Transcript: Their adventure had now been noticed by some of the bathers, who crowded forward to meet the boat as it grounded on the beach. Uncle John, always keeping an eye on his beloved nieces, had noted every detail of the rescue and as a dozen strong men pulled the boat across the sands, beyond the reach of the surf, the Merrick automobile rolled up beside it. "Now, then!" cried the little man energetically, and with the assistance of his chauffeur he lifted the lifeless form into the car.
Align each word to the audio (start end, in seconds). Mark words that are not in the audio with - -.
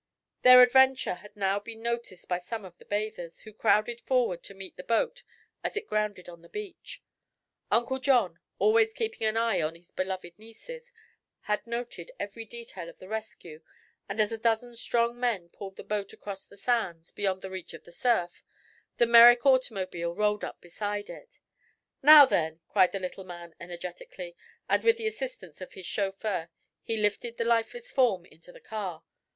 Their 0.41 0.63
adventure 0.63 1.13
had 1.13 1.35
now 1.35 1.59
been 1.59 1.83
noticed 1.83 2.27
by 2.27 2.39
some 2.39 2.65
of 2.65 2.75
the 2.79 2.85
bathers, 2.85 3.41
who 3.41 3.53
crowded 3.53 4.01
forward 4.01 4.41
to 4.45 4.55
meet 4.55 4.75
the 4.75 4.83
boat 4.83 5.21
as 5.63 5.77
it 5.77 5.85
grounded 5.85 6.27
on 6.27 6.41
the 6.41 6.49
beach. 6.49 7.03
Uncle 7.69 7.99
John, 7.99 8.39
always 8.57 8.93
keeping 8.95 9.27
an 9.27 9.37
eye 9.37 9.61
on 9.61 9.75
his 9.75 9.91
beloved 9.91 10.39
nieces, 10.39 10.91
had 11.41 11.67
noted 11.67 12.09
every 12.19 12.45
detail 12.45 12.89
of 12.89 12.97
the 12.97 13.07
rescue 13.07 13.61
and 14.09 14.19
as 14.19 14.31
a 14.31 14.39
dozen 14.39 14.75
strong 14.75 15.19
men 15.19 15.49
pulled 15.49 15.75
the 15.75 15.83
boat 15.83 16.13
across 16.13 16.47
the 16.47 16.57
sands, 16.57 17.11
beyond 17.11 17.43
the 17.43 17.51
reach 17.51 17.75
of 17.75 17.83
the 17.83 17.91
surf, 17.91 18.41
the 18.97 19.05
Merrick 19.05 19.45
automobile 19.45 20.15
rolled 20.15 20.43
up 20.43 20.59
beside 20.61 21.11
it. 21.11 21.37
"Now, 22.01 22.25
then!" 22.25 22.61
cried 22.69 22.91
the 22.91 22.99
little 22.99 23.23
man 23.23 23.53
energetically, 23.59 24.35
and 24.67 24.83
with 24.83 24.97
the 24.97 25.05
assistance 25.05 25.61
of 25.61 25.73
his 25.73 25.85
chauffeur 25.85 26.49
he 26.81 26.97
lifted 26.97 27.37
the 27.37 27.45
lifeless 27.45 27.91
form 27.91 28.25
into 28.25 28.51
the 28.51 28.59
car. 28.59 29.03